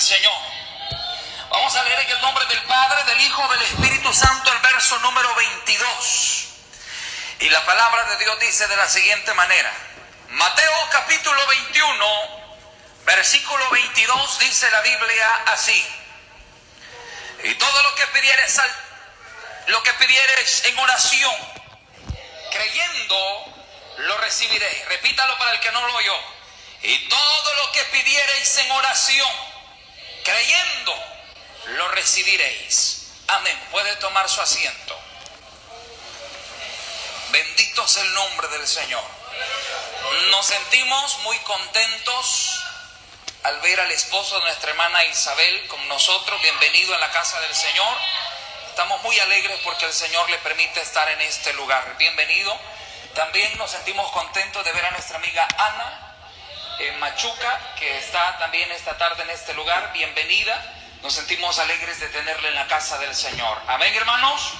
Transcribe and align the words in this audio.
Señor. 0.00 0.32
Vamos 1.50 1.74
a 1.74 1.82
leer 1.82 2.00
en 2.00 2.10
el 2.10 2.20
nombre 2.20 2.44
del 2.46 2.62
Padre, 2.64 3.04
del 3.04 3.20
Hijo, 3.20 3.48
del 3.48 3.62
Espíritu 3.62 4.12
Santo 4.14 4.52
el 4.52 4.58
verso 4.60 4.98
número 5.00 5.34
22. 5.34 6.44
Y 7.40 7.48
la 7.48 7.64
palabra 7.66 8.04
de 8.04 8.16
Dios 8.18 8.38
dice 8.38 8.68
de 8.68 8.76
la 8.76 8.88
siguiente 8.88 9.34
manera. 9.34 9.72
Mateo 10.28 10.88
capítulo 10.90 11.44
21, 11.46 12.06
versículo 13.06 13.70
22 13.70 14.38
dice 14.38 14.70
la 14.70 14.80
Biblia 14.82 15.42
así. 15.46 15.86
Y 17.44 17.54
todo 17.54 17.82
lo 17.82 17.94
que 17.94 18.06
pidieres, 18.08 18.60
lo 19.66 19.82
que 19.82 19.92
pidieres 19.94 20.64
en 20.66 20.78
oración, 20.78 21.34
creyendo, 22.52 23.44
lo 23.98 24.18
recibiréis. 24.18 24.84
Repítalo 24.86 25.36
para 25.38 25.52
el 25.52 25.60
que 25.60 25.72
no 25.72 25.84
lo 25.86 25.94
oyó. 25.94 26.18
Y 26.82 27.08
todo 27.08 27.54
lo 27.54 27.72
que 27.72 27.84
pidiereis 27.84 28.58
en 28.58 28.70
oración, 28.70 29.47
creyendo, 30.28 30.94
lo 31.76 31.88
recibiréis. 31.88 33.06
Amén. 33.28 33.58
Puede 33.70 33.96
tomar 33.96 34.28
su 34.28 34.40
asiento. 34.40 34.98
Bendito 37.30 37.84
es 37.84 37.96
el 37.96 38.14
nombre 38.14 38.48
del 38.48 38.66
Señor. 38.66 39.04
Nos 40.30 40.46
sentimos 40.46 41.18
muy 41.20 41.38
contentos 41.40 42.62
al 43.42 43.60
ver 43.60 43.80
al 43.80 43.90
esposo 43.90 44.36
de 44.36 44.42
nuestra 44.42 44.70
hermana 44.70 45.04
Isabel 45.06 45.66
con 45.68 45.86
nosotros. 45.88 46.40
Bienvenido 46.42 46.94
a 46.94 46.98
la 46.98 47.10
casa 47.10 47.40
del 47.40 47.54
Señor. 47.54 47.96
Estamos 48.68 49.02
muy 49.02 49.18
alegres 49.20 49.58
porque 49.64 49.86
el 49.86 49.92
Señor 49.92 50.28
le 50.30 50.38
permite 50.38 50.80
estar 50.80 51.08
en 51.10 51.20
este 51.22 51.52
lugar. 51.54 51.96
Bienvenido. 51.98 52.58
También 53.14 53.56
nos 53.58 53.70
sentimos 53.70 54.10
contentos 54.12 54.64
de 54.64 54.72
ver 54.72 54.84
a 54.84 54.90
nuestra 54.90 55.16
amiga 55.16 55.48
Ana 55.56 56.07
en 56.80 56.98
Machuca, 57.00 57.60
que 57.78 57.98
está 57.98 58.38
también 58.38 58.70
esta 58.72 58.96
tarde 58.96 59.22
en 59.22 59.30
este 59.30 59.52
lugar. 59.54 59.92
Bienvenida. 59.92 60.74
Nos 61.02 61.12
sentimos 61.12 61.58
alegres 61.58 61.98
de 61.98 62.08
tenerle 62.08 62.48
en 62.48 62.54
la 62.54 62.66
casa 62.68 62.98
del 62.98 63.14
Señor. 63.14 63.60
Amén, 63.66 63.92
hermanos. 63.94 64.52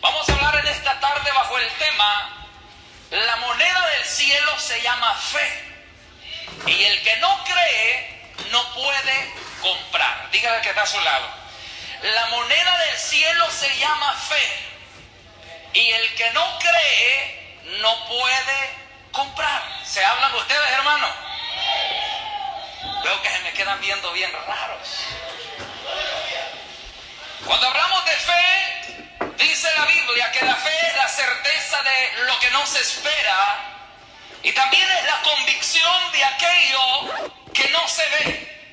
Vamos 0.00 0.28
a 0.28 0.32
hablar 0.32 0.56
en 0.56 0.68
esta 0.68 1.00
tarde 1.00 1.30
bajo 1.32 1.58
el 1.58 1.68
tema, 1.72 2.46
la 3.10 3.36
moneda 3.36 3.86
del 3.96 4.04
cielo 4.04 4.58
se 4.58 4.80
llama 4.80 5.14
fe. 5.14 5.64
Y 6.66 6.84
el 6.84 7.02
que 7.02 7.16
no 7.16 7.44
cree 7.44 8.32
no 8.50 8.74
puede 8.74 9.34
comprar. 9.60 10.30
Dígale 10.30 10.60
que 10.62 10.68
está 10.68 10.82
a 10.82 10.86
su 10.86 11.00
lado. 11.00 11.28
La 12.02 12.26
moneda 12.26 12.78
del 12.86 12.96
cielo 12.96 13.50
se 13.50 13.76
llama 13.78 14.12
fe. 14.14 15.80
Y 15.80 15.90
el 15.90 16.14
que 16.14 16.30
no 16.30 16.58
cree 16.58 17.58
no 17.80 18.06
puede 18.06 18.70
comprar. 19.10 19.77
¿Se 19.88 20.04
hablan 20.04 20.34
ustedes, 20.34 20.70
hermano? 20.72 21.08
Veo 23.02 23.22
que 23.22 23.30
se 23.30 23.38
me 23.40 23.52
quedan 23.54 23.80
viendo 23.80 24.12
bien 24.12 24.30
raros. 24.46 24.88
Cuando 27.46 27.68
hablamos 27.68 28.04
de 28.04 28.12
fe, 28.12 29.34
dice 29.38 29.72
la 29.78 29.86
Biblia 29.86 30.30
que 30.30 30.44
la 30.44 30.56
fe 30.56 30.88
es 30.88 30.94
la 30.94 31.08
certeza 31.08 31.82
de 31.82 32.12
lo 32.24 32.38
que 32.38 32.50
no 32.50 32.66
se 32.66 32.80
espera 32.80 33.60
y 34.42 34.52
también 34.52 34.90
es 34.90 35.04
la 35.06 35.22
convicción 35.22 36.12
de 36.12 36.24
aquello 36.24 37.32
que 37.54 37.68
no 37.70 37.88
se 37.88 38.06
ve. 38.10 38.70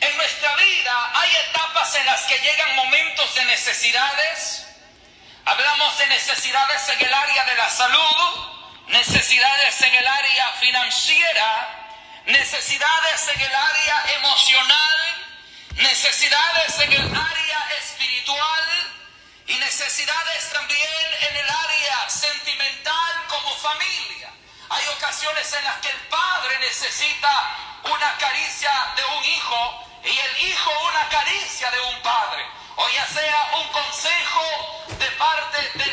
En 0.00 0.16
nuestra 0.16 0.56
vida 0.56 1.10
hay 1.16 1.36
etapas 1.50 1.94
en 1.96 2.06
las 2.06 2.22
que 2.22 2.38
llegan 2.38 2.76
momentos 2.76 3.34
de 3.34 3.44
necesidades. 3.44 4.68
Hablamos 5.44 5.98
de 5.98 6.06
necesidades 6.06 6.88
en 6.88 7.06
el 7.06 7.12
área 7.12 7.44
de 7.44 7.54
la 7.56 7.68
salud, 7.68 8.55
necesidades 8.88 9.80
en 9.82 9.94
el 9.94 10.06
área 10.06 10.48
financiera, 10.60 11.86
necesidades 12.26 13.28
en 13.28 13.40
el 13.40 13.54
área 13.54 14.04
emocional, 14.16 15.26
necesidades 15.76 16.78
en 16.80 16.92
el 16.92 17.16
área 17.16 17.68
espiritual 17.78 18.92
y 19.46 19.54
necesidades 19.54 20.50
también 20.52 21.14
en 21.28 21.36
el 21.36 21.50
área 21.50 22.08
sentimental 22.08 23.26
como 23.28 23.54
familia. 23.56 24.30
Hay 24.68 24.86
ocasiones 24.88 25.52
en 25.52 25.64
las 25.64 25.76
que 25.78 25.90
el 25.90 26.00
padre 26.08 26.58
necesita 26.60 27.56
una 27.84 28.16
caricia 28.18 28.70
de 28.96 29.04
un 29.04 29.24
hijo 29.24 29.86
y 30.04 30.18
el 30.18 30.50
hijo 30.50 30.70
una 30.88 31.08
caricia 31.08 31.70
de 31.70 31.80
un 31.80 32.02
padre. 32.02 32.44
O 32.76 32.88
ya 32.90 33.06
sea 33.06 33.50
un 33.54 33.68
consejo 33.68 34.86
de 34.98 35.10
parte 35.12 35.78
del 35.78 35.85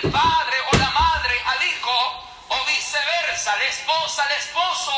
esposa 3.74 4.24
al 4.24 4.32
esposo, 4.32 4.94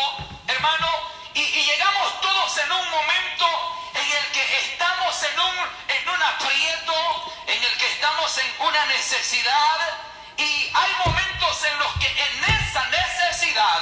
hermano. 0.48 0.90
Y, 1.34 1.42
y 1.42 1.66
llegamos 1.66 2.22
todos 2.22 2.58
en 2.58 2.72
un 2.72 2.90
momento 2.90 3.48
en 3.94 4.12
el 4.12 4.26
que 4.32 4.58
estamos 4.58 5.24
en 5.24 5.40
un, 5.40 5.56
en 5.88 6.10
un 6.10 6.24
aprieto, 6.24 7.34
en 7.48 7.64
el 7.64 7.78
que 7.78 7.88
estamos 7.88 8.38
en 8.38 8.56
una 8.60 8.86
necesidad 8.88 9.80
y 10.38 10.72
hay 10.74 10.92
momentos 11.06 11.64
en 11.64 11.80
los 11.80 11.92
que 12.00 12.08
en 12.08 12.44
esa 12.44 12.86
necesidad 12.90 13.82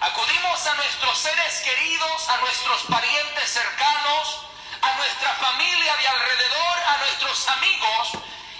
acudimos 0.00 0.66
a 0.66 0.74
nuestros 0.74 1.18
seres 1.18 1.60
queridos, 1.60 2.28
a 2.28 2.36
nuestros 2.38 2.82
parientes 2.90 3.50
cercanos, 3.50 4.46
a 4.82 4.92
nuestra 4.96 5.32
familia 5.34 5.96
de 5.96 6.08
alrededor, 6.08 6.78
a 6.88 6.96
nuestros 6.98 7.48
amigos 7.48 8.12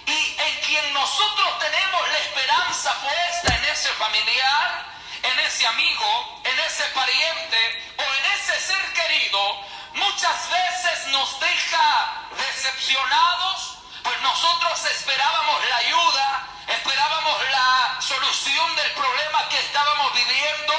y 0.06 0.36
en 0.38 0.60
quien 0.66 0.94
nosotros 0.94 1.58
tenemos 1.58 2.08
la 2.08 2.18
esperanza 2.18 2.94
puesta 3.02 3.56
en 3.56 3.64
ese 3.64 3.88
familiar, 3.94 4.91
en 5.22 5.38
ese 5.40 5.66
amigo, 5.66 6.40
en 6.44 6.58
ese 6.60 6.84
pariente 6.94 7.94
o 7.98 8.02
en 8.02 8.32
ese 8.32 8.60
ser 8.60 8.92
querido, 8.92 9.60
muchas 9.94 10.50
veces 10.50 11.06
nos 11.08 11.38
deja 11.40 12.28
decepcionados, 12.36 13.78
pues 14.02 14.20
nosotros 14.20 14.84
esperábamos 14.86 15.64
la 15.68 15.76
ayuda, 15.76 16.46
esperábamos 16.68 17.50
la 17.50 18.00
solución 18.00 18.76
del 18.76 18.90
problema 18.92 19.48
que 19.48 19.58
estábamos 19.60 20.12
viviendo, 20.14 20.74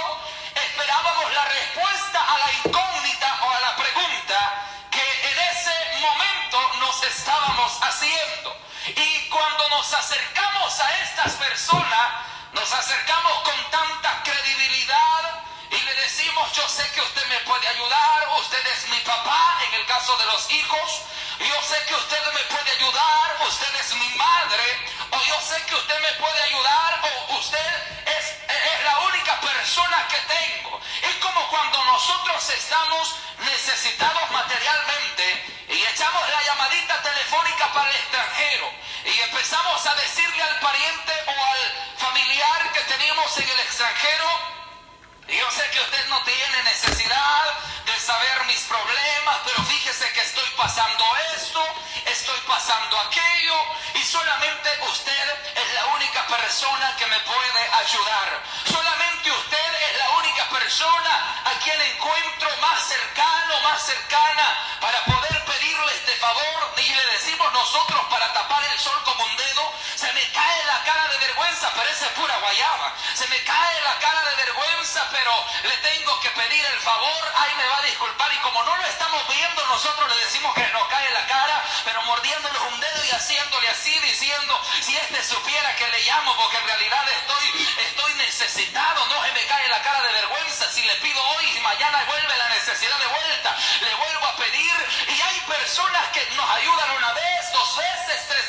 esperábamos 0.55 1.33
la 1.33 1.45
respuesta 1.45 2.33
a 2.33 2.37
la 2.39 2.51
incógnita 2.51 3.39
o 3.43 3.49
a 3.51 3.59
la 3.59 3.75
pregunta 3.75 4.67
que 4.91 5.29
en 5.31 5.39
ese 5.39 5.99
momento 6.01 6.73
nos 6.79 7.03
estábamos 7.03 7.71
haciendo. 7.81 8.57
Y 8.87 9.29
cuando 9.29 9.69
nos 9.69 9.93
acercamos 9.93 10.79
a 10.79 10.99
estas 10.99 11.31
personas, 11.33 12.32
nos 12.53 12.71
acercamos 12.71 13.33
con 13.41 13.71
tanta 13.71 14.23
credibilidad, 14.23 15.43
y 15.71 15.81
le 15.81 15.95
decimos, 15.95 16.51
yo 16.53 16.67
sé 16.69 16.83
que 16.91 17.01
usted 17.01 17.25
me 17.27 17.39
puede 17.41 17.67
ayudar, 17.67 18.29
usted 18.39 18.65
es 18.67 18.89
mi 18.89 18.99
papá 18.99 19.57
en 19.67 19.73
el 19.73 19.85
caso 19.87 20.15
de 20.17 20.25
los 20.25 20.51
hijos, 20.51 21.01
yo 21.39 21.61
sé 21.67 21.83
que 21.87 21.95
usted 21.95 22.21
me 22.33 22.43
puede 22.55 22.71
ayudar, 22.71 23.37
usted 23.47 23.75
es 23.81 23.95
mi 23.95 24.09
madre, 24.15 24.63
o 25.11 25.17
yo 25.25 25.41
sé 25.41 25.65
que 25.65 25.75
usted 25.75 25.99
me 25.99 26.13
puede 26.13 26.41
ayudar, 26.43 27.01
o 27.29 27.37
usted 27.37 27.71
es, 28.05 28.22
persona 29.43 30.07
que 30.07 30.17
tengo. 30.17 30.81
Es 31.01 31.15
como 31.17 31.47
cuando 31.49 31.83
nosotros 31.85 32.49
estamos 32.49 33.15
necesitados 33.39 34.31
materialmente 34.31 35.45
y 35.69 35.83
echamos 35.83 36.29
la 36.29 36.43
llamadita 36.43 37.01
telefónica 37.01 37.73
para 37.73 37.89
el 37.89 37.95
extranjero 37.95 38.71
y 39.05 39.19
empezamos 39.19 39.85
a 39.85 39.95
decirle 39.95 40.41
al 40.41 40.59
pariente 40.59 41.13
o 41.27 41.31
al 41.31 41.97
familiar 41.97 42.71
que 42.71 42.81
teníamos 42.81 43.37
en 43.37 43.49
el 43.49 43.59
extranjero, 43.59 44.25
yo 45.27 45.51
sé 45.51 45.69
que 45.71 45.79
usted 45.81 46.07
no 46.07 46.21
tiene 46.23 46.63
necesidad 46.63 47.45
de 47.85 47.99
saber 47.99 48.45
mis 48.45 48.61
problemas, 48.61 49.37
pero 49.45 49.63
fíjese 49.63 50.11
que 50.13 50.21
estoy 50.21 50.49
pasando 50.55 51.03
esto, 51.35 51.65
estoy 52.05 52.39
pasando 52.47 52.99
aquello, 52.99 53.65
y 53.95 54.03
solamente 54.03 54.69
usted 54.89 55.53
es 55.55 55.73
la 55.73 55.85
única 55.87 56.25
persona 56.27 56.95
que 56.97 57.05
me 57.07 57.19
puede 57.21 57.69
ayudar. 57.73 58.43
Solamente 58.71 59.02
usted 59.31 59.73
es 59.89 59.97
la 59.97 60.09
única 60.11 60.49
persona 60.49 61.41
a 61.45 61.51
quien 61.59 61.79
encuentro 61.81 62.49
más 62.61 62.87
cercano, 62.87 63.59
más 63.63 63.85
cercana, 63.85 64.77
para 64.81 65.03
poder 65.05 65.45
pedirle 65.45 65.95
este 65.95 66.15
favor. 66.17 66.73
Y 66.77 66.93
le 66.93 67.05
decimos 67.13 67.51
nosotros 67.53 68.01
para 68.09 68.33
tapar 68.33 68.63
el 68.65 68.79
sol 68.79 68.99
como 69.03 69.23
un 69.23 69.35
dedo, 69.37 69.71
me 70.13 70.31
cae 70.31 70.65
la 70.65 70.83
cara 70.83 71.07
de 71.07 71.17
vergüenza, 71.17 71.71
pero 71.75 71.89
esa 71.89 72.05
es 72.05 72.11
pura 72.13 72.37
guayaba. 72.37 72.93
Se 73.13 73.27
me 73.27 73.43
cae 73.43 73.81
la 73.81 73.99
cara 73.99 74.21
de 74.29 74.35
vergüenza, 74.35 75.07
pero 75.11 75.31
le 75.63 75.77
tengo 75.77 76.19
que 76.19 76.29
pedir 76.31 76.65
el 76.65 76.79
favor, 76.79 77.31
ahí 77.35 77.53
me 77.55 77.67
va 77.67 77.77
a 77.77 77.81
disculpar. 77.83 78.31
Y 78.33 78.37
como 78.37 78.63
no 78.63 78.75
lo 78.75 78.85
estamos 78.85 79.27
viendo, 79.27 79.65
nosotros 79.67 80.09
le 80.09 80.25
decimos 80.25 80.53
que 80.53 80.67
nos 80.69 80.87
cae 80.87 81.09
la 81.11 81.25
cara, 81.27 81.63
pero 81.85 82.01
mordiéndole 82.03 82.59
un 82.59 82.79
dedo 82.79 83.05
y 83.05 83.11
haciéndole 83.11 83.69
así, 83.69 83.97
diciendo, 83.99 84.61
si 84.81 84.95
este 84.95 85.23
supiera 85.23 85.75
que 85.75 85.87
le 85.87 86.01
llamo, 86.03 86.35
porque 86.37 86.57
en 86.57 86.67
realidad 86.67 87.05
estoy, 87.09 87.67
estoy 87.85 88.13
necesitado, 88.15 89.05
no 89.07 89.23
se 89.23 89.31
me 89.31 89.45
cae 89.45 89.67
la 89.69 89.81
cara 89.81 90.01
de 90.01 90.11
vergüenza, 90.13 90.69
si 90.71 90.83
le 90.83 90.95
pido 90.97 91.21
hoy 91.23 91.45
y 91.57 91.59
mañana 91.61 92.03
vuelve 92.05 92.37
la 92.37 92.49
necesidad 92.49 92.97
de 92.99 93.07
vuelta, 93.07 93.57
le 93.81 93.95
vuelvo 93.95 94.25
a 94.27 94.35
pedir. 94.35 94.73
Y 95.07 95.21
hay 95.21 95.39
personas 95.41 96.07
que 96.09 96.25
nos 96.35 96.49
ayudan 96.49 96.91
una 96.97 97.13
vez, 97.13 97.51
dos 97.51 97.77
veces, 97.77 98.27
tres 98.27 98.42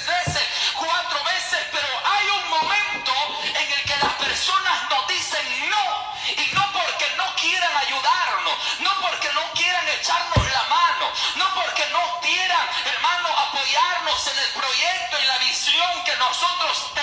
en 14.14 14.38
el 14.38 14.50
proyecto 14.52 15.16
y 15.20 15.26
la 15.26 15.38
visión 15.38 16.04
que 16.04 16.16
nosotros 16.16 16.93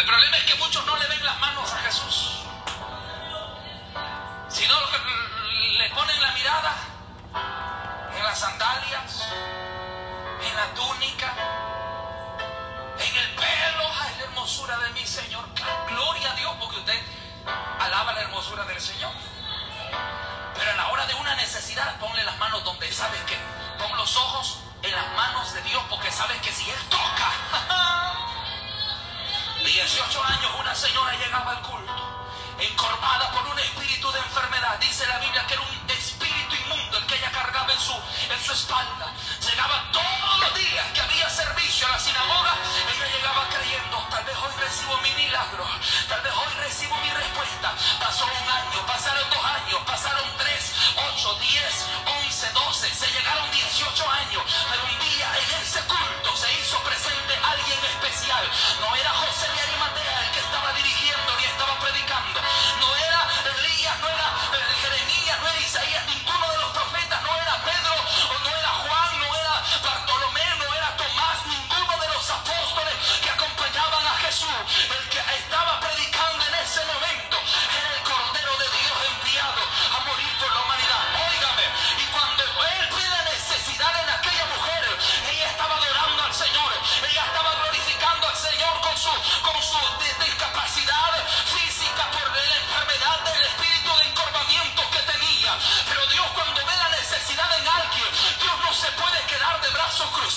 El 0.00 0.06
problema 0.06 0.36
es 0.38 0.44
que 0.44 0.54
muchos 0.54 0.86
no 0.86 0.96
le 0.96 1.06
ven 1.08 1.26
las 1.26 1.38
manos 1.40 1.70
a 1.74 1.76
Jesús, 1.80 2.38
sino 4.48 4.74
que 4.90 5.78
le 5.78 5.90
ponen 5.90 6.22
la 6.22 6.32
mirada 6.32 6.74
en 8.16 8.24
las 8.24 8.38
sandalias, 8.38 9.26
en 10.40 10.56
la 10.56 10.74
túnica, 10.74 11.34
en 12.98 13.14
el 13.14 13.34
pelo. 13.34 13.90
Ay, 14.00 14.14
la 14.16 14.24
hermosura 14.24 14.78
de 14.78 14.88
mi 14.90 15.04
Señor. 15.06 15.44
Gloria 15.86 16.32
a 16.32 16.34
Dios, 16.34 16.56
porque 16.58 16.78
usted 16.78 17.02
alaba 17.78 18.14
la 18.14 18.22
hermosura 18.22 18.64
del 18.64 18.80
Señor. 18.80 19.12
Pero 20.54 20.70
a 20.70 20.76
la 20.76 20.88
hora 20.88 21.04
de 21.04 21.14
una 21.14 21.34
necesidad, 21.36 21.98
ponle 22.00 22.24
las 22.24 22.38
manos 22.38 22.64
donde 22.64 22.90
sabes 22.90 23.20
que. 23.24 23.36
Pon 23.78 23.94
los 23.98 24.16
ojos 24.16 24.60
en 24.82 24.92
las 24.92 25.08
manos 25.12 25.52
de 25.52 25.60
Dios, 25.60 25.82
porque 25.90 26.10
sabes 26.10 26.40
que 26.40 26.52
si 26.52 26.70
Él 26.70 26.80
toca. 26.88 27.90
18 29.70 30.24
años 30.24 30.50
una 30.58 30.74
señora 30.74 31.12
llegaba 31.12 31.52
al 31.52 31.62
culto, 31.62 31.94
encorvada 32.58 33.30
por 33.30 33.46
un 33.46 33.58
espíritu 33.60 34.10
de 34.10 34.18
enfermedad. 34.18 34.76
Dice 34.80 35.06
la 35.06 35.18
Biblia 35.18 35.46
que 35.46 35.54
era 35.54 35.62
un 35.62 35.90
espíritu 35.90 36.56
inmundo 36.56 36.98
el 36.98 37.06
que 37.06 37.14
ella 37.14 37.30
cargaba 37.30 37.72
en 37.72 37.78
su, 37.78 37.94
en 37.94 38.44
su 38.44 38.52
espalda. 38.52 39.14
Llegaba 39.46 39.88
todos 39.92 40.40
los 40.40 40.54
días 40.58 40.86
que 40.92 41.00
había 41.00 41.30
servicio 41.30 41.86
a 41.86 41.90
la 41.90 42.00
sinagoga, 42.00 42.54
ella 42.92 43.06
llegaba 43.14 43.46
creyendo, 43.48 43.96
tal 44.10 44.24
vez 44.24 44.36
hoy 44.38 44.52
recibo 44.58 44.96
mi 45.02 45.12
milagro, 45.12 45.64
tal 46.08 46.20
vez 46.20 46.32
hoy 46.34 46.54
recibo 46.58 46.96
mi 46.96 47.10
respuesta. 47.10 47.72
Pasó 48.00 48.24
un 48.26 48.50
año, 48.50 48.86
pasaron 48.86 49.30
dos 49.30 49.44
años, 49.44 49.80
pasaron 49.86 50.26
tres, 50.36 50.74
ocho, 50.96 51.34
diez, 51.38 51.86
once, 52.18 52.50
doce, 52.50 52.92
se 52.92 53.06
llegaron 53.06 53.48
18 53.52 54.10
años, 54.10 54.42
pero 54.68 54.82
un 54.82 54.98
día 54.98 55.30
en 55.38 55.62
ese 55.62 55.80
culto 55.86 56.36
se 56.36 56.49
alguien 57.50 57.80
especial. 57.84 58.44
No 58.80 58.94
era 58.94 59.10
José 59.10 59.46
de 59.52 59.60
Arimatea 59.60 59.79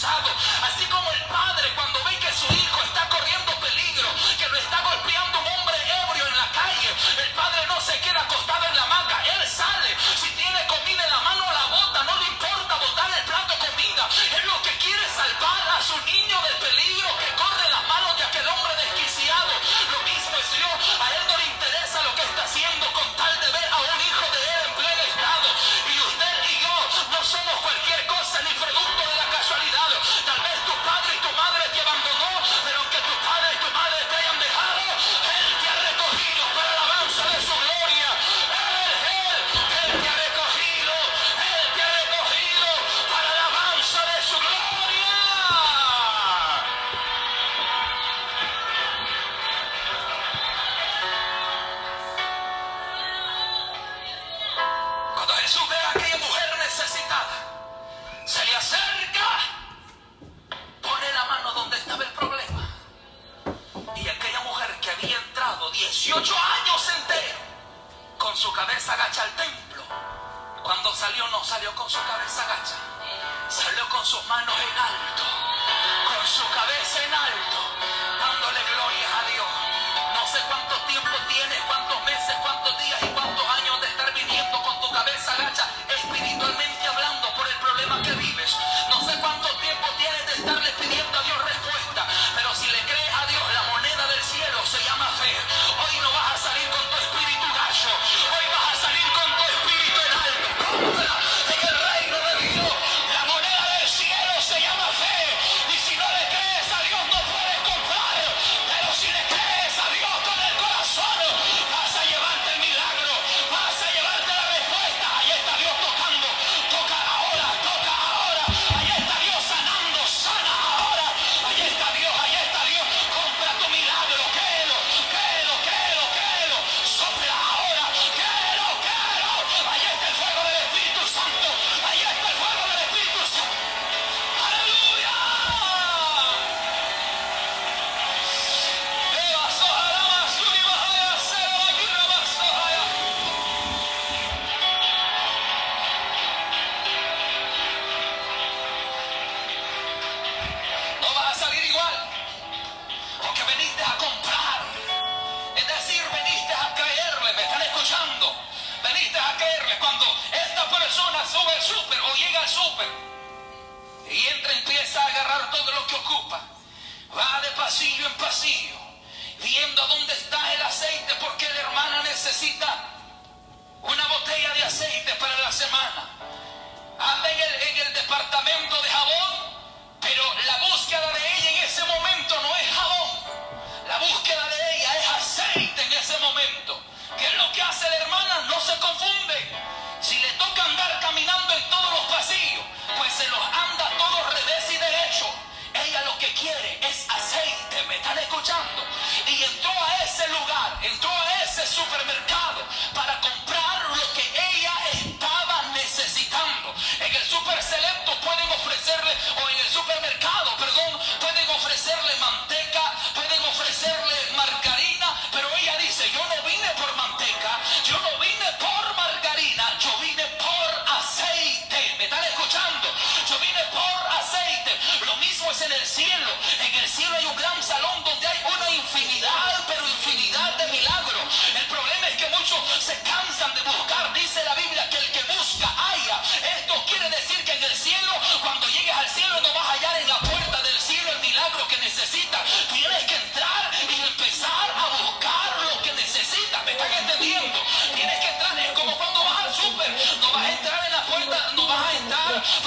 pasado. 0.04 0.73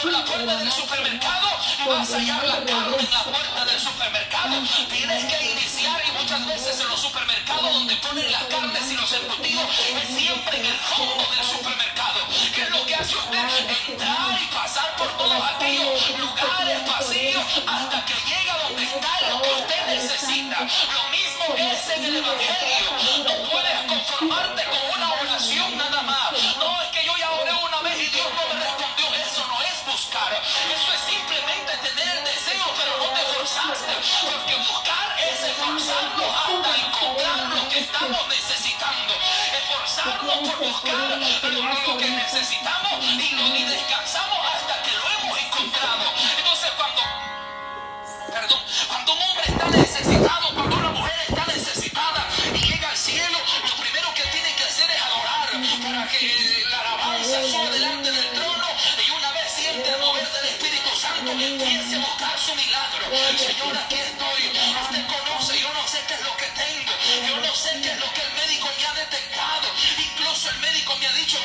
por 0.01 0.13
la 0.13 0.25
puerta 0.25 0.57
del 0.57 0.73
supermercado 0.73 1.49
y 1.85 1.89
vas 1.89 2.13
a 2.13 2.17
hallar 2.17 2.45
la 2.47 2.65
carne 2.65 2.97
en 2.99 3.11
la 3.11 3.25
puerta 3.25 3.65
del 3.65 3.81
supermercado. 3.81 4.63
Tienes 4.91 5.25
que 5.25 5.53
iniciar 5.53 6.03
y 6.07 6.13
muchas 6.23 6.47
veces 6.47 6.81
en 6.81 6.89
los 6.89 7.01
supermercados 7.01 7.73
donde 7.73 7.97
ponen 7.97 8.33
las 8.33 8.45
carnes 8.45 8.91
y 8.91 8.97
los 8.97 9.13
embutidos 9.13 9.65
es 10.03 10.17
siempre 10.17 10.59
en 10.59 10.67
el 10.67 10.77
fondo 10.77 11.25
del 11.31 11.45
supermercado. 11.45 12.21
¿Qué 12.55 12.63
es 12.63 12.71
lo 12.71 12.87
que 12.87 12.95
hace 12.95 13.17
usted? 13.17 13.49
Entrar 13.89 14.39
y 14.41 14.55
pasar 14.55 14.97
por 14.97 15.09
todos 15.17 15.43
aquellos 15.55 16.19
lugares 16.19 16.87
vacíos 16.87 17.45
hasta 17.67 18.05
que 18.05 18.15
llega 18.15 18.59
donde 18.65 18.83
está 18.85 19.21
lo 19.31 19.43
que 19.43 19.51
usted 19.51 19.87
necesita. 19.87 20.61
Lo 20.61 21.11
mismo 21.11 21.55
es 21.57 21.89
en 21.97 22.05
el 22.05 22.17
Evangelio. 22.17 23.25
No 23.25 23.51
puedes 23.51 23.81
conformarte 23.89 24.65
con 24.65 25.01
una 25.01 25.13
oración 25.21 25.77
nada 25.77 25.96
Eso 30.17 30.93
es 30.95 31.01
simplemente 31.01 31.77
tener 31.77 32.17
el 32.17 32.25
deseo, 32.25 32.65
pero 32.79 32.97
no 32.99 33.13
te 33.13 33.23
forzaste. 33.37 33.93
Porque 34.25 34.57
buscar 34.57 35.17
es 35.21 35.43
esforzarnos 35.43 36.31
hasta 36.35 36.77
encontrar 36.87 37.39
lo 37.51 37.69
que 37.69 37.81
estamos 37.81 38.29
necesitando. 38.29 39.15
Esforzarnos 39.53 40.39
por 40.39 40.59
buscar 40.59 41.19
lo 41.19 41.99
que 41.99 42.11
necesitamos 42.11 43.05
y 43.05 43.33
no 43.35 43.49
ni 43.49 43.65
descansamos 43.65 44.39
hasta 44.55 44.83
que 44.83 44.93
lo 44.93 45.05
hemos 45.11 45.39
encontrado. 45.39 46.05
Entonces 46.39 46.71
cuando, 46.77 47.03
perdón, 48.33 48.61
cuando 48.89 49.13
un 49.13 49.23
hombre 49.23 49.45
está 49.47 49.69
necesitado, 49.69 50.55
cuando 50.55 50.76
piense 61.37 61.99
buscar 61.99 62.39
su 62.39 62.55
milagro. 62.55 63.05
Señor, 63.37 63.77
aquí 63.77 63.97
estoy. 63.97 64.43
Usted 64.83 65.07
conoce, 65.07 65.61
yo 65.61 65.73
no 65.73 65.87
sé 65.87 65.99
qué 66.09 66.15
es 66.15 66.23
lo 66.23 66.37
que 66.37 66.47
tengo. 66.47 66.93
Yo 67.29 67.37
no 67.41 67.55
sé 67.55 67.81
qué 67.83 67.91
es 67.91 68.01
lo 68.01 68.13
que 68.13 68.23
el 68.23 68.33
médico 68.33 68.69
me 68.79 68.87
ha 68.87 68.95
detectado. 68.95 69.69
Incluso 69.99 70.51
el 70.51 70.59
médico 70.61 70.97
me 70.97 71.07
ha 71.07 71.13
dicho 71.13 71.39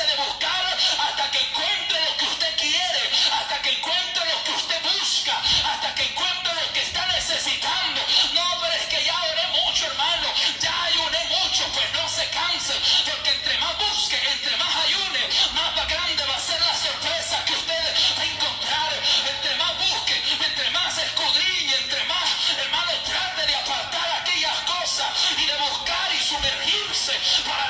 de 0.00 0.16
buscar 0.16 0.78
hasta 1.06 1.30
que 1.30 1.38
encuentre 1.38 2.00
lo 2.00 2.16
que 2.16 2.24
usted 2.24 2.56
quiere, 2.56 3.10
hasta 3.30 3.60
que 3.60 3.72
encuentre 3.72 4.24
lo 4.24 4.42
que 4.42 4.52
usted 4.52 4.80
busca, 4.82 5.36
hasta 5.70 5.94
que 5.94 6.04
encuentre 6.04 6.54
lo 6.54 6.72
que 6.72 6.80
está 6.80 7.04
necesitando. 7.08 8.00
No, 8.32 8.58
pero 8.62 8.72
es 8.72 8.86
que 8.86 9.04
ya 9.04 9.14
oré 9.20 9.46
mucho, 9.48 9.84
hermano, 9.84 10.32
ya 10.60 10.84
ayuné 10.84 11.24
mucho, 11.26 11.68
pues 11.74 11.92
no 11.92 12.08
se 12.08 12.26
canse, 12.30 12.74
porque 13.04 13.30
entre 13.32 13.58
más 13.58 13.76
busque, 13.76 14.16
entre 14.32 14.56
más 14.56 14.74
ayune, 14.76 15.28
más 15.52 15.86
grande 15.86 16.24
va 16.24 16.36
a 16.36 16.40
ser 16.40 16.60
la 16.62 16.74
sorpresa 16.74 17.44
que 17.44 17.52
usted 17.52 17.94
va 18.16 18.22
a 18.22 18.26
encontrar. 18.26 18.92
Entre 19.28 19.54
más 19.56 19.76
busque, 19.76 20.22
entre 20.40 20.70
más 20.70 20.96
escudriñe, 20.96 21.74
entre 21.76 22.02
más, 22.04 22.28
hermano, 22.56 22.92
trate 23.04 23.46
de 23.46 23.54
apartar 23.56 24.10
aquellas 24.22 24.56
cosas 24.62 25.08
y 25.36 25.44
de 25.44 25.56
buscar 25.56 26.14
y 26.14 26.22
sumergirse 26.24 27.12
para 27.44 27.61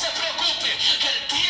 se 0.00 0.06
preocupe, 0.12 0.78
que 0.98 1.08
el 1.08 1.26
tiempo 1.26 1.49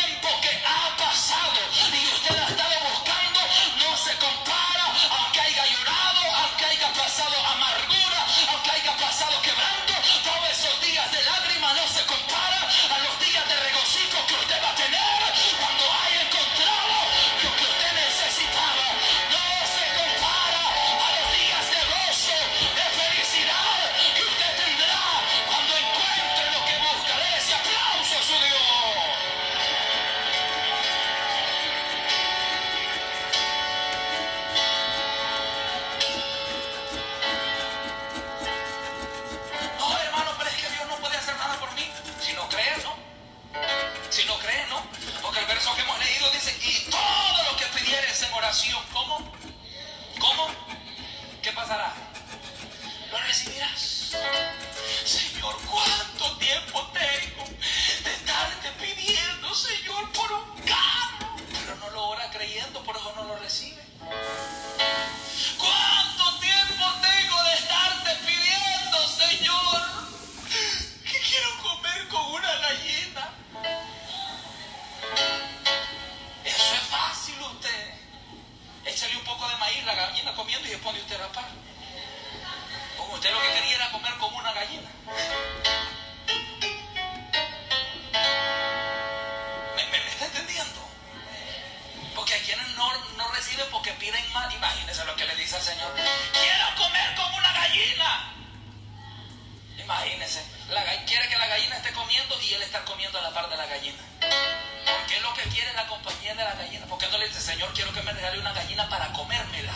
Señor, 107.51 107.73
quiero 107.73 107.91
que 107.91 108.01
me 108.03 108.13
regale 108.13 108.39
una 108.39 108.53
gallina 108.53 108.87
para 108.87 109.11
comérmela. 109.11 109.73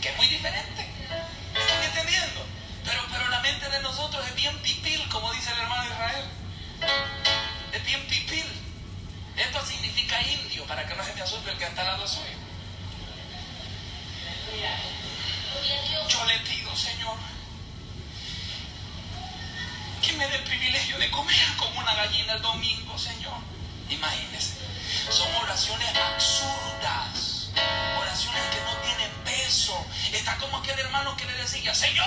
Que 0.00 0.10
es 0.10 0.16
muy 0.16 0.28
diferente. 0.28 0.86
¿Están 1.58 1.82
entendiendo? 1.82 2.46
Pero, 2.84 3.04
pero 3.10 3.28
la 3.28 3.40
mente 3.40 3.68
de 3.68 3.80
nosotros 3.80 4.24
es 4.28 4.34
bien 4.36 4.56
pipil, 4.62 5.08
como 5.08 5.32
dice 5.32 5.50
el 5.50 5.58
hermano 5.58 5.90
Israel. 5.90 6.24
Es 7.72 7.84
bien 7.84 8.06
pipil. 8.06 8.46
Esto 9.36 9.66
significa 9.66 10.22
indio, 10.22 10.64
para 10.66 10.86
que 10.86 10.94
no 10.94 11.04
se 11.04 11.14
me 11.14 11.22
asuste 11.22 11.50
el 11.50 11.58
que 11.58 11.64
está 11.64 11.80
al 11.80 11.88
lado 11.88 12.06
suyo. 12.06 12.38
Yo 16.08 16.24
le 16.26 16.38
pido, 16.38 16.76
Señor, 16.76 17.16
que 20.00 20.12
me 20.12 20.28
dé 20.28 20.36
el 20.36 20.44
privilegio 20.44 20.96
de 20.98 21.10
comer 21.10 21.56
como 21.56 21.80
una 21.80 21.92
gallina 21.92 22.34
el 22.34 22.42
domingo, 22.42 22.96
Señor. 22.96 23.38
Imagínense. 23.90 24.54
Son 25.10 25.32
oraciones 25.36 25.88
absurdas, 25.94 26.85
como 30.46 30.58
aquel 30.58 30.78
hermano 30.78 31.16
que 31.16 31.24
le 31.24 31.34
decía, 31.34 31.74
Señor, 31.74 32.06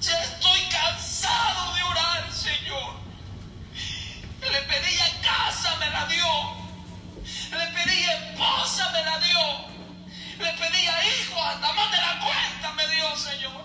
ya 0.00 0.22
estoy 0.22 0.60
cansado 0.68 1.74
de 1.74 1.82
orar, 1.82 2.32
Señor. 2.32 2.96
Le 4.40 4.60
pedía 4.62 5.20
casa, 5.22 5.76
me 5.76 5.88
la 5.88 6.06
dio. 6.06 6.26
Le 7.52 7.66
pedía 7.68 8.12
esposa, 8.12 8.90
me 8.90 9.02
la 9.02 9.18
dio. 9.18 9.68
Le 10.38 10.52
pedía 10.52 11.06
hijos, 11.06 11.40
hasta 11.40 11.72
más 11.72 11.90
de 11.90 11.96
la 11.96 12.20
cuenta 12.20 12.72
me 12.72 12.86
dio, 12.88 13.16
Señor. 13.16 13.64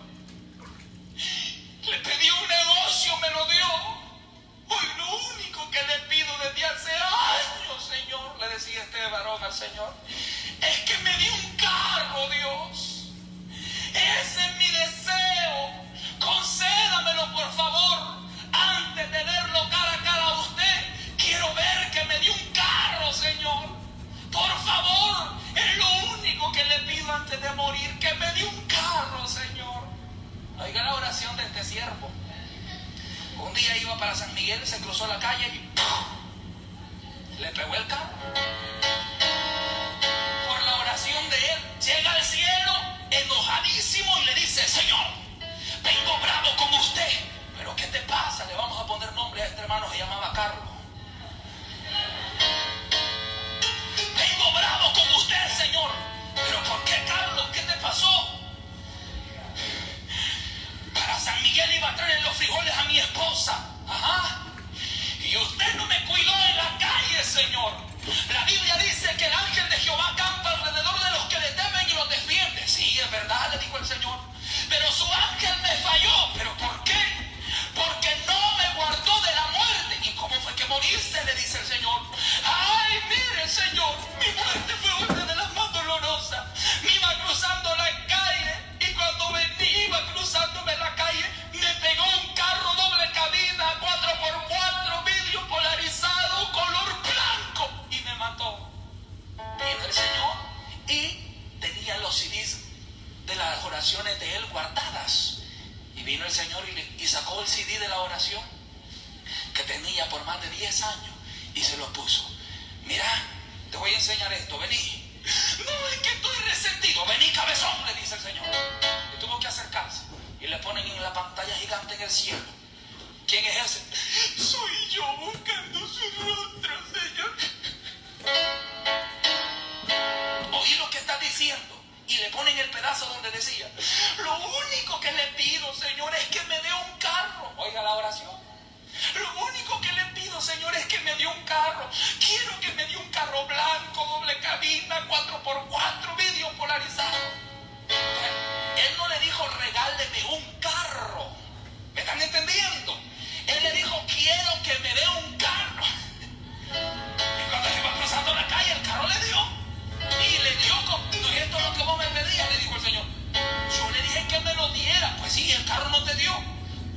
Le 1.83 1.99
pedí 1.99 2.29
un 2.29 2.47
negocio, 2.47 3.17
me 3.17 3.29
lo 3.31 3.45
dio. 3.47 3.67
Hoy 4.69 4.87
lo 4.97 5.17
único 5.33 5.69
que 5.71 5.81
le 5.81 5.99
pido 6.07 6.29
desde 6.37 6.65
hace 6.65 6.91
años, 6.91 7.83
Señor, 7.83 8.39
le 8.39 8.47
decía 8.49 8.83
este 8.83 9.01
varón 9.07 9.43
al 9.43 9.53
Señor, 9.53 9.93
es 10.61 10.79
que 10.81 10.97
me 10.99 11.17
dé 11.17 11.31
un 11.31 11.58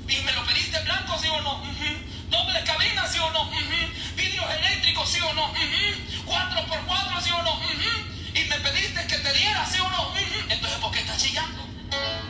Y 0.09 0.17
me 0.23 0.33
lo 0.33 0.45
pediste 0.47 0.79
blanco, 0.85 1.19
sí 1.21 1.29
o 1.29 1.41
no. 1.43 1.63
Doble 2.31 2.65
cabina, 2.65 3.07
sí 3.07 3.19
o 3.19 3.31
no. 3.31 3.43
Ujú. 3.43 3.93
Vidrios 4.17 4.51
eléctricos, 4.51 5.09
sí 5.09 5.21
o 5.21 5.35
no. 5.35 5.53
Cuatro 6.25 6.67
por 6.67 6.81
cuatro, 6.87 7.21
sí 7.21 7.31
o 7.31 7.43
no. 7.43 7.61
Y 8.35 8.45
me 8.45 8.57
pediste 8.57 9.07
que 9.07 9.19
te 9.19 9.33
diera, 9.33 9.67
sí 9.67 9.79
o 9.79 9.89
no. 9.91 10.13
Entonces, 10.49 10.79
¿por 10.81 10.91
qué 10.93 11.01
estás 11.01 11.19
chillando? 11.19 11.69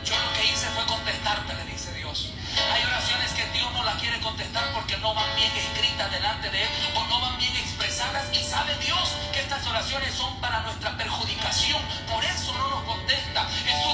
Yo 0.03 0.19
lo 0.19 0.33
que 0.33 0.45
hice 0.45 0.67
fue 0.75 0.85
contestarte, 0.85 1.53
le 1.55 1.65
dice 1.71 1.93
Dios. 1.93 2.33
Hay 2.71 2.83
oraciones 2.83 3.31
que 3.31 3.45
Dios 3.57 3.71
no 3.71 3.83
las 3.83 3.95
quiere 3.95 4.19
contestar 4.19 4.71
porque 4.73 4.97
no 4.97 5.13
van 5.13 5.35
bien 5.35 5.51
escritas 5.55 6.11
delante 6.11 6.49
de 6.49 6.63
Él 6.63 6.69
o 6.95 7.03
no 7.05 7.21
van 7.21 7.37
bien 7.39 7.55
expresadas. 7.55 8.25
Y 8.33 8.43
sabe 8.43 8.77
Dios 8.79 9.09
que 9.31 9.39
estas 9.39 9.65
oraciones 9.65 10.13
son 10.13 10.39
para 10.41 10.61
nuestra 10.61 10.95
perjudicación. 10.97 11.81
Por 12.11 12.23
eso 12.25 12.53
no 12.53 12.67
nos 12.69 12.83
contesta. 12.83 13.49
Jesús 13.65 13.92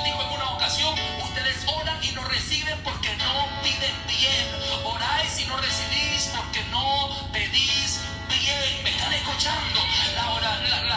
Oráis 4.83 5.39
y 5.39 5.45
no 5.45 5.57
recibís 5.57 6.29
porque 6.35 6.63
no 6.71 7.09
pedís 7.31 7.99
bien. 8.27 8.83
¿Me 8.83 8.89
están 8.91 9.13
escuchando? 9.13 9.79
La, 10.15 10.25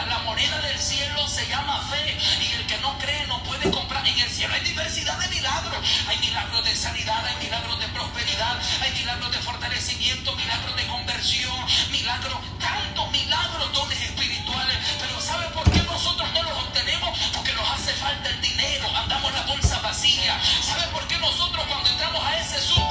la- 0.05 0.19
moneda 0.23 0.57
del 0.61 0.79
cielo 0.79 1.27
se 1.27 1.45
llama 1.47 1.79
fe 1.91 2.17
y 2.41 2.53
el 2.53 2.65
que 2.65 2.77
no 2.79 2.97
cree 2.97 3.25
no 3.27 3.41
puede 3.43 3.69
comprar. 3.69 4.07
En 4.07 4.17
el 4.19 4.29
cielo 4.29 4.53
hay 4.53 4.61
diversidad 4.61 5.17
de 5.19 5.27
milagros. 5.27 5.79
Hay 6.07 6.17
milagros 6.19 6.63
de 6.63 6.75
sanidad, 6.75 7.25
hay 7.25 7.35
milagros 7.43 7.79
de 7.79 7.87
prosperidad, 7.89 8.57
hay 8.81 8.91
milagros 8.93 9.31
de 9.31 9.37
fortalecimiento, 9.39 10.35
milagros 10.35 10.75
de 10.75 10.87
conversión, 10.87 11.55
milagros, 11.91 12.37
tantos 12.59 13.11
milagros, 13.11 13.73
dones 13.73 14.01
espirituales. 14.01 14.77
Pero 14.99 15.19
¿sabe 15.21 15.45
por 15.49 15.69
qué 15.71 15.79
nosotros 15.83 16.27
no 16.33 16.43
los 16.43 16.57
obtenemos? 16.63 17.17
Porque 17.33 17.53
nos 17.53 17.69
hace 17.69 17.93
falta 17.93 18.29
el 18.29 18.41
dinero, 18.41 18.87
andamos 18.95 19.31
la 19.33 19.41
bolsa 19.43 19.79
vacía. 19.81 20.39
¿Sabe 20.63 20.87
por 20.87 21.05
qué 21.07 21.17
nosotros 21.19 21.65
cuando 21.67 21.89
entramos 21.89 22.23
a 22.25 22.37
ese 22.39 22.59
súper 22.61 22.82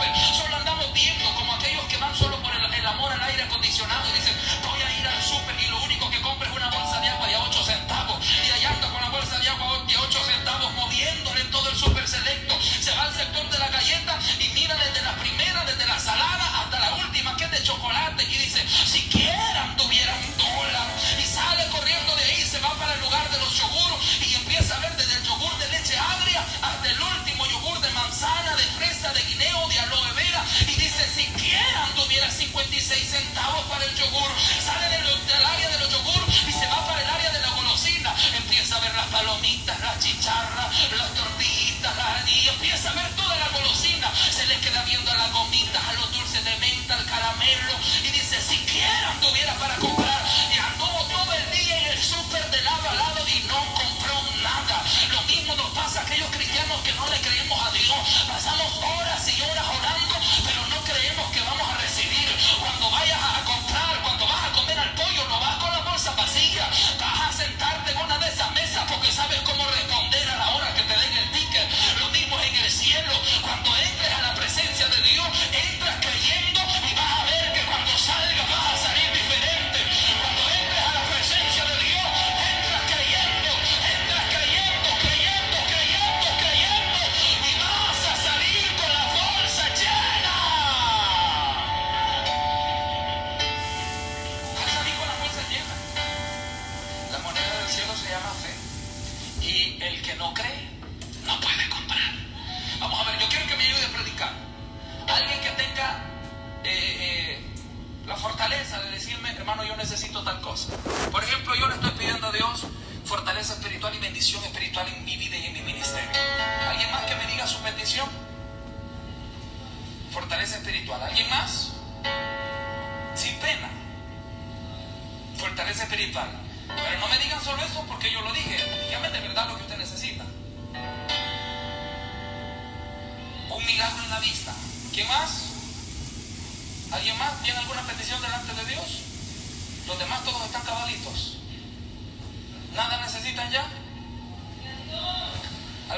saber 42.83 43.09
toda 43.15 43.37
la 43.37 43.49
golosina. 43.51 44.11
Se 44.31 44.45
le 44.47 44.59
queda 44.59 44.83
viendo 44.83 45.11
a 45.13 45.17
las 45.17 45.33
gomitas, 45.33 45.83
a 45.87 45.93
los 45.93 46.13
dulces 46.13 46.45
de 46.45 46.57
menta, 46.59 46.95
al 46.95 47.07
caramelo. 47.07 47.75
Y 48.03 48.11
dice, 48.11 48.41
siquiera 48.43 49.15
tuviera 49.21 49.55
para 49.55 49.77
comprar. 49.77 50.23
Y 50.53 50.59
anduvo 50.59 51.05
todo 51.07 51.33
el 51.33 51.51
día 51.53 51.79
en 51.79 51.87
el 51.93 52.03
súper 52.03 52.45
de 52.51 52.61
lado 52.63 52.91
a 52.91 52.95
lado 52.95 53.29
y 53.29 53.39
no 53.47 53.61
compró 53.75 54.17
nada. 54.43 54.83
Lo 55.13 55.23
mismo 55.23 55.55
nos 55.55 55.71
pasa 55.71 56.01
a 56.01 56.03
aquellos 56.03 56.29
cristianos 56.31 56.81
que 56.83 56.93
no 56.95 57.07
le 57.07 57.21
creemos 57.21 57.59
a 57.63 57.71
Dios. 57.71 58.27
Pasamos 58.27 58.71
horas 58.83 59.29
y 59.29 59.43
horas 59.43 59.67
orando, 59.79 60.15
pero 60.45 60.67
no 60.67 60.83
creemos 60.83 61.31
que 61.31 61.41
vamos 61.41 61.69
a 61.71 61.77
recibir. 61.79 62.29
Cuando 62.59 62.91
vayas 62.91 63.23
a 63.23 63.45
comprar, 63.45 64.03
cuando 64.03 64.27
vas 64.27 64.45
a 64.45 64.53
comer 64.53 64.79
al 64.79 64.93
pollo, 64.95 65.29
no 65.29 65.39
vas 65.39 65.57
con 65.63 65.71
la 65.71 65.81
bolsa 65.87 66.11
vacía. 66.19 66.67
Vas 66.99 67.21
a 67.29 67.33
sentarte 67.33 67.93
en 67.93 67.99
una 67.99 68.19
de 68.19 68.27
esas 68.27 68.51
mesas 68.53 68.83
porque 68.91 69.13
sabes 69.13 69.41
cómo 69.43 69.62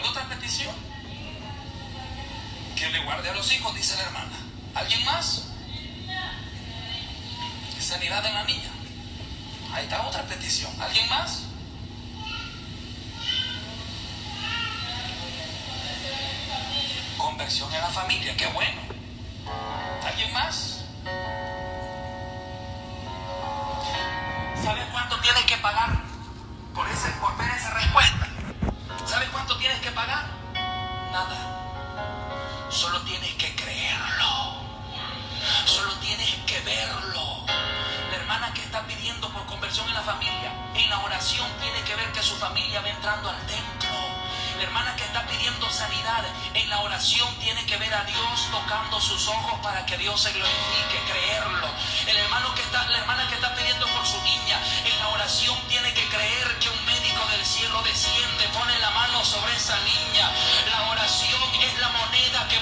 Otra 0.08 0.28
petición? 0.28 0.74
Que 2.76 2.88
le 2.90 3.04
guarde 3.04 3.30
a 3.30 3.34
los 3.34 3.52
hijos, 3.52 3.74
dice 3.74 3.96
la 3.96 4.02
hermana. 4.02 4.36
¿Alguien 4.74 5.04
más? 5.04 5.44
Sanidad 7.80 8.24
en 8.26 8.34
la 8.34 8.44
niña. 8.44 8.70
Ahí 9.72 9.84
está 9.84 10.06
otra 10.06 10.22
petición. 10.22 10.70
¿Alguien 10.80 11.08
más? 11.08 11.42
Conversión 17.18 17.72
en 17.74 17.80
la 17.80 17.88
familia, 17.88 18.36
qué 18.36 18.46
bueno. 18.48 18.80
¿Alguien 20.04 20.32
más? 20.32 20.80
nada. 31.14 31.38
Solo 32.70 33.00
tienes 33.02 33.32
que 33.34 33.54
creerlo. 33.54 34.32
Solo 35.64 35.92
tienes 36.00 36.34
que 36.44 36.58
verlo. 36.62 37.46
La 38.10 38.16
hermana 38.16 38.52
que 38.52 38.62
está 38.62 38.84
pidiendo 38.84 39.28
por 39.28 39.46
conversión 39.46 39.86
en 39.86 39.94
la 39.94 40.02
familia, 40.02 40.50
en 40.74 40.90
la 40.90 40.98
oración 41.04 41.46
tiene 41.60 41.82
que 41.82 41.94
ver 41.94 42.10
que 42.10 42.20
su 42.20 42.34
familia 42.34 42.80
va 42.80 42.88
entrando 42.88 43.30
al 43.30 43.40
templo. 43.46 43.94
La 44.58 44.64
hermana 44.64 44.96
que 44.96 45.04
está 45.04 45.24
pidiendo 45.26 45.70
sanidad, 45.70 46.24
en 46.52 46.68
la 46.68 46.80
oración 46.80 47.32
tiene 47.38 47.64
que 47.64 47.76
ver 47.76 47.94
a 47.94 48.02
Dios 48.04 48.48
tocando 48.50 49.00
sus 49.00 49.28
ojos 49.28 49.60
para 49.62 49.86
que 49.86 49.96
Dios 49.96 50.20
se 50.20 50.32
glorifique, 50.32 50.98
creerlo. 51.12 51.68
El 52.08 52.16
hermano 52.16 52.52
que 52.56 52.62
está, 52.62 52.88
la 52.88 52.98
hermana 52.98 53.28
que 53.28 53.36
está 53.36 53.54
pidiendo 53.54 53.86
por 53.86 54.04
su 54.04 54.20
niña, 54.22 54.58
en 54.84 54.98
la 54.98 55.08
oración 55.10 55.56
tiene 55.68 55.94
que 55.94 56.08
creer 56.08 56.58
que 56.58 56.68
un 56.70 56.83
del 57.36 57.46
cielo 57.46 57.82
desciende, 57.82 58.48
pone 58.52 58.78
la 58.78 58.90
mano 58.90 59.24
sobre 59.24 59.54
esa 59.56 59.76
niña. 59.80 60.30
La 60.70 60.90
oración 60.90 61.42
es 61.62 61.78
la 61.80 61.88
moneda 61.88 62.46
que 62.48 62.53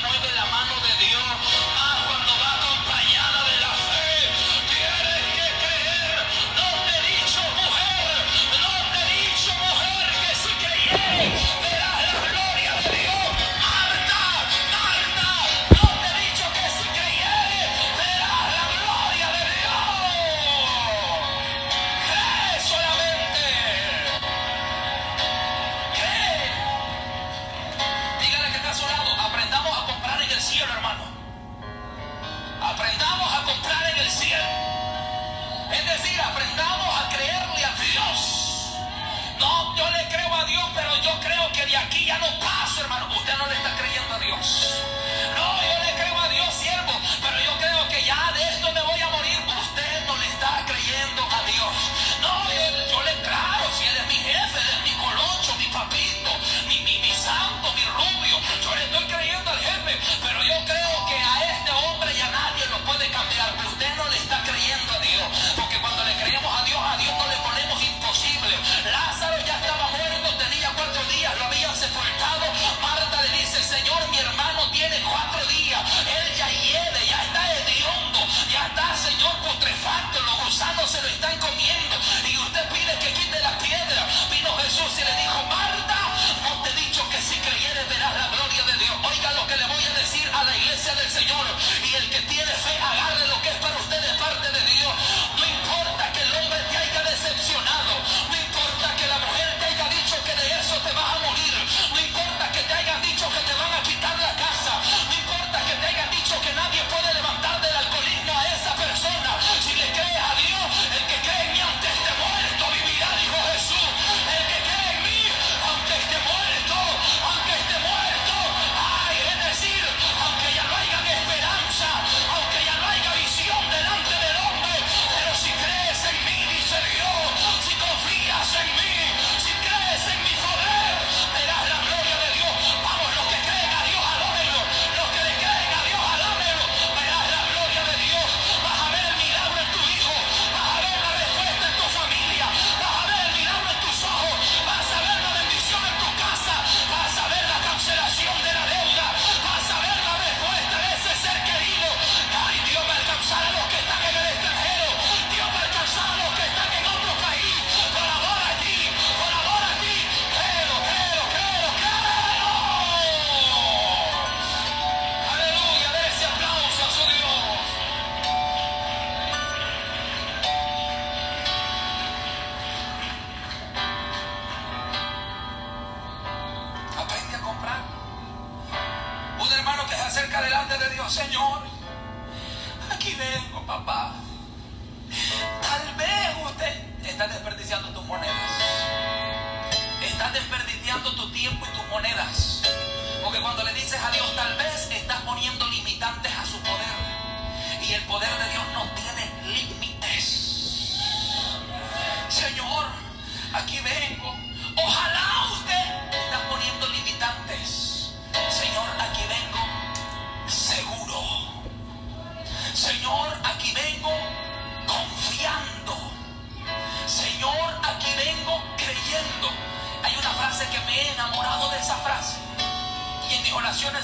Hallelujah. 92.94 93.31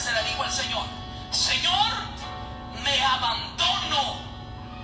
Se 0.08 0.14
la 0.14 0.22
digo 0.22 0.42
al 0.42 0.50
Señor. 0.50 0.86
Señor, 1.30 1.92
me 2.82 3.04
abandono 3.04 4.16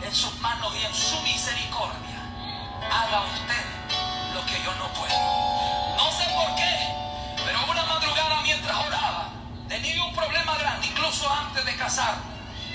en 0.02 0.14
sus 0.14 0.38
manos 0.40 0.74
y 0.76 0.84
en 0.84 0.94
su 0.94 1.18
misericordia. 1.22 2.20
Haga 2.92 3.22
usted 3.22 4.34
lo 4.34 4.44
que 4.44 4.62
yo 4.62 4.74
no 4.74 4.86
puedo. 4.92 5.16
No 5.96 6.12
sé 6.12 6.24
por 6.24 6.54
qué, 6.56 6.74
pero 7.42 7.64
una 7.70 7.84
madrugada 7.84 8.42
mientras 8.42 8.76
oraba, 8.76 9.30
tenía 9.66 10.04
un 10.04 10.14
problema 10.14 10.58
grande, 10.58 10.88
incluso 10.88 11.32
antes 11.32 11.64
de 11.64 11.74
casarme. 11.76 12.34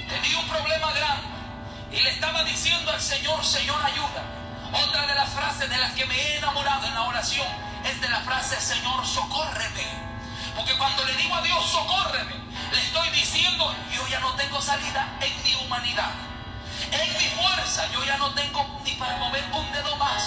Tenía 0.10 0.40
un 0.40 0.48
problema 0.48 0.92
grande 0.92 1.28
y 1.92 2.02
le 2.02 2.10
estaba 2.10 2.44
diciendo 2.46 2.90
al 2.90 3.00
Señor, 3.00 3.46
Señor, 3.46 3.80
ayuda. 3.86 4.24
Otra 4.74 5.06
de 5.06 5.14
las 5.14 5.30
frases 5.30 5.70
de 5.70 5.78
las 5.78 5.92
que 5.94 6.06
me 6.08 6.16
he 6.16 6.38
enamorado 6.38 6.88
en 6.88 6.96
la 6.96 7.04
oración 7.04 7.48
es 7.86 8.02
de 8.02 8.10
la 8.10 8.22
frase, 8.22 8.60
Señor, 8.60 9.06
socórreme. 9.06 10.09
Porque 10.60 10.76
cuando 10.76 11.06
le 11.06 11.14
digo 11.14 11.34
a 11.34 11.42
Dios, 11.42 11.66
socórreme, 11.72 12.36
le 12.74 12.82
estoy 12.82 13.10
diciendo, 13.12 13.74
yo 13.94 14.06
ya 14.10 14.20
no 14.20 14.34
tengo 14.34 14.62
salida 14.62 15.08
en 15.22 15.44
mi 15.44 15.56
humanidad. 15.56 16.12
En 16.92 17.18
mi 17.18 17.28
fuerza, 17.42 17.88
yo 17.94 18.04
ya 18.04 18.18
no 18.18 18.30
tengo 18.32 18.82
ni 18.84 18.92
para 18.96 19.16
mover 19.20 19.42
un 19.54 19.72
dedo 19.72 19.96
más. 19.96 20.22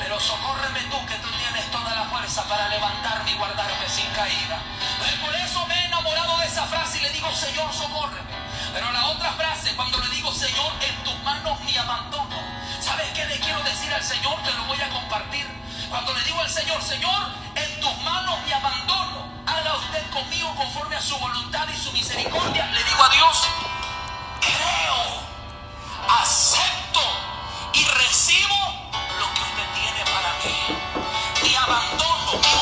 Pero 0.00 0.18
socórreme 0.18 0.80
tú, 0.90 0.98
que 1.06 1.14
tú 1.22 1.28
tienes 1.30 1.70
toda 1.70 1.94
la 1.94 2.06
fuerza 2.06 2.42
para 2.48 2.68
levantarme 2.70 3.30
y 3.30 3.34
guardarme 3.34 3.88
sin 3.88 4.06
caída. 4.14 4.58
Por 5.20 5.32
eso 5.36 5.64
me 5.68 5.74
he 5.74 5.84
enamorado 5.84 6.38
de 6.38 6.46
esa 6.46 6.66
frase 6.66 6.98
y 6.98 7.02
le 7.02 7.10
digo, 7.10 7.30
Señor, 7.30 7.72
socórreme. 7.72 8.32
Pero 8.74 8.90
la 8.90 9.06
otra 9.06 9.30
frase, 9.34 9.76
cuando 9.76 10.00
le 10.00 10.08
digo, 10.10 10.32
Señor, 10.32 10.72
en 10.80 11.04
tus 11.04 11.16
manos 11.22 11.60
me 11.60 11.78
abandono. 11.78 12.36
¿Sabes 12.80 13.06
qué 13.14 13.24
le 13.26 13.38
quiero 13.38 13.62
decir 13.62 13.94
al 13.94 14.02
Señor? 14.02 14.42
Te 14.42 14.52
lo 14.54 14.64
voy 14.64 14.80
a 14.80 14.88
compartir. 14.88 15.46
Cuando 15.88 16.12
le 16.14 16.24
digo 16.24 16.40
al 16.40 16.50
Señor, 16.50 16.82
Señor, 16.82 17.28
en 17.54 17.80
tus 17.80 17.96
manos 18.02 18.38
me 18.44 18.52
abandono 18.54 19.27
haga 19.48 19.76
usted 19.76 20.10
conmigo 20.10 20.54
conforme 20.54 20.96
a 20.96 21.00
su 21.00 21.16
voluntad 21.18 21.66
y 21.68 21.76
su 21.76 21.92
misericordia, 21.92 22.66
le 22.66 22.84
digo 22.84 23.02
a 23.02 23.08
Dios, 23.08 23.48
creo, 24.40 25.22
acepto 26.20 27.00
y 27.72 27.84
recibo 27.84 28.56
lo 29.18 29.34
que 29.34 29.40
usted 29.40 29.68
tiene 29.74 30.04
para 30.04 30.32
mí. 30.44 31.50
y 31.50 31.54
abandono. 31.54 32.58